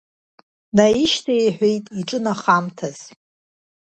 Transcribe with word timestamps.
Наишьҭеиҳәеит 0.75 1.85
иҿынахамҭаз. 1.99 2.99